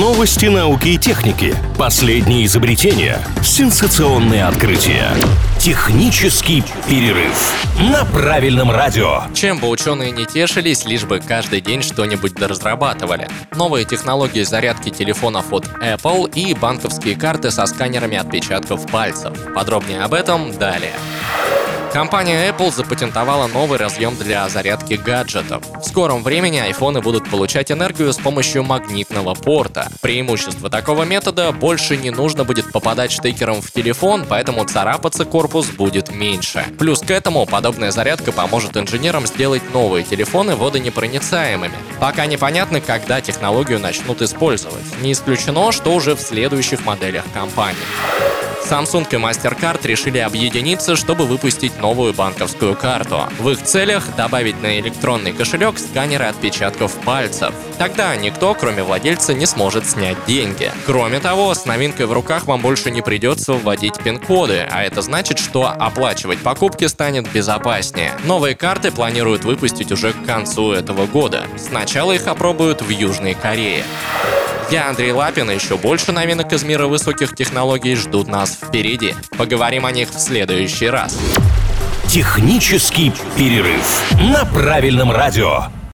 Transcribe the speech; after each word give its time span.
Новости 0.00 0.46
науки 0.46 0.88
и 0.88 0.96
техники. 0.96 1.54
Последние 1.78 2.46
изобретения. 2.46 3.18
Сенсационные 3.42 4.46
открытия. 4.46 5.10
Технический 5.58 6.64
перерыв 6.88 7.52
на 7.78 8.06
правильном 8.06 8.70
радио. 8.70 9.24
Чем 9.34 9.58
бы 9.58 9.68
ученые 9.68 10.10
не 10.10 10.24
тешились, 10.24 10.86
лишь 10.86 11.04
бы 11.04 11.20
каждый 11.20 11.60
день 11.60 11.82
что-нибудь 11.82 12.32
доразрабатывали. 12.32 13.28
Новые 13.54 13.84
технологии 13.84 14.44
зарядки 14.44 14.88
телефонов 14.88 15.52
от 15.52 15.66
Apple 15.82 16.32
и 16.34 16.54
банковские 16.54 17.14
карты 17.14 17.50
со 17.50 17.66
сканерами 17.66 18.16
отпечатков 18.16 18.90
пальцев. 18.90 19.36
Подробнее 19.54 20.00
об 20.04 20.14
этом 20.14 20.56
далее. 20.56 20.94
Компания 21.92 22.48
Apple 22.48 22.72
запатентовала 22.72 23.46
новый 23.48 23.78
разъем 23.78 24.16
для 24.16 24.48
зарядки 24.48 24.94
гаджетов. 24.94 25.62
В 25.78 25.84
скором 25.84 26.22
времени 26.22 26.56
айфоны 26.56 27.02
будут 27.02 27.28
получать 27.28 27.70
энергию 27.70 28.10
с 28.14 28.16
помощью 28.16 28.64
магнитного 28.64 29.34
порта. 29.34 29.88
Преимущество 30.00 30.70
такого 30.70 31.02
метода– 31.02 31.52
больше 31.52 31.98
не 31.98 32.10
нужно 32.10 32.44
будет 32.44 32.72
попадать 32.72 33.12
штекером 33.12 33.60
в 33.60 33.70
телефон, 33.70 34.24
поэтому 34.26 34.64
царапаться 34.64 35.26
корпус 35.26 35.66
будет 35.66 36.10
меньше. 36.10 36.64
Плюс 36.78 37.00
к 37.00 37.10
этому 37.10 37.44
подобная 37.44 37.90
зарядка 37.90 38.32
поможет 38.32 38.74
инженерам 38.78 39.26
сделать 39.26 39.62
новые 39.74 40.02
телефоны 40.02 40.56
водонепроницаемыми. 40.56 41.74
Пока 42.00 42.24
непонятно, 42.24 42.80
когда 42.80 43.20
технологию 43.20 43.78
начнут 43.78 44.22
использовать. 44.22 44.82
Не 45.02 45.12
исключено, 45.12 45.72
что 45.72 45.94
уже 45.94 46.16
в 46.16 46.20
следующих 46.22 46.86
моделях 46.86 47.24
компании. 47.34 47.76
Samsung 48.68 49.06
и 49.10 49.16
MasterCard 49.16 49.86
решили 49.86 50.18
объединиться, 50.18 50.96
чтобы 50.96 51.26
выпустить 51.26 51.78
новую 51.80 52.14
банковскую 52.14 52.74
карту. 52.74 53.28
В 53.38 53.50
их 53.50 53.62
целях 53.62 54.04
добавить 54.16 54.60
на 54.62 54.78
электронный 54.78 55.32
кошелек 55.32 55.78
сканеры 55.78 56.26
отпечатков 56.26 56.92
пальцев. 57.00 57.54
Тогда 57.78 58.14
никто, 58.16 58.54
кроме 58.54 58.82
владельца, 58.82 59.34
не 59.34 59.46
сможет 59.46 59.88
снять 59.88 60.16
деньги. 60.26 60.70
Кроме 60.86 61.20
того, 61.20 61.54
с 61.54 61.66
новинкой 61.66 62.06
в 62.06 62.12
руках 62.12 62.46
вам 62.46 62.60
больше 62.60 62.90
не 62.90 63.02
придется 63.02 63.54
вводить 63.54 63.98
пин-коды, 64.02 64.66
а 64.70 64.82
это 64.82 65.02
значит, 65.02 65.38
что 65.38 65.68
оплачивать 65.68 66.38
покупки 66.38 66.86
станет 66.86 67.30
безопаснее. 67.30 68.12
Новые 68.24 68.54
карты 68.54 68.90
планируют 68.90 69.44
выпустить 69.44 69.92
уже 69.92 70.12
к 70.12 70.24
концу 70.24 70.72
этого 70.72 71.06
года. 71.06 71.44
Сначала 71.56 72.12
их 72.12 72.26
опробуют 72.26 72.82
в 72.82 72.88
Южной 72.88 73.34
Корее. 73.34 73.84
Я 74.72 74.88
Андрей 74.88 75.12
Лапин, 75.12 75.50
и 75.50 75.54
еще 75.54 75.76
больше 75.76 76.12
новинок 76.12 76.50
из 76.54 76.64
мира 76.64 76.86
высоких 76.86 77.34
технологий 77.34 77.94
ждут 77.94 78.26
нас 78.26 78.54
впереди. 78.54 79.14
Поговорим 79.36 79.84
о 79.84 79.92
них 79.92 80.08
в 80.08 80.18
следующий 80.18 80.88
раз. 80.88 81.18
Технический 82.08 83.12
перерыв 83.36 84.14
на 84.18 84.46
правильном 84.46 85.12
радио. 85.12 85.64